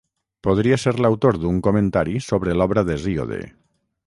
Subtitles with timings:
[0.47, 3.43] Podria ser l'autor d'un comentari sobre l'obra d'Hesíode.